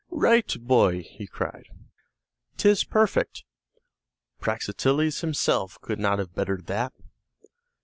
[0.09, 1.67] "Right, boy!" he cried.
[2.57, 3.43] "'Tis perfect;
[4.39, 6.91] Praxiteles himself could not have bettered that!"